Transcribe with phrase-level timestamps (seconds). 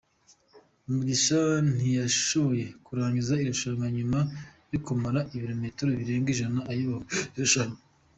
[0.91, 1.41] Mugisha
[1.73, 4.19] ntiyashoboye kurangiza irushanwa nyuma
[4.71, 7.05] yo kumara ibirometero birenga ijana ayoboye
[7.37, 7.77] irushanwa.